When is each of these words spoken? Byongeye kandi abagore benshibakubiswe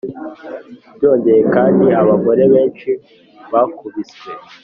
Byongeye 0.95 1.41
kandi 1.53 1.85
abagore 2.01 2.43
benshibakubiswe 2.53 4.29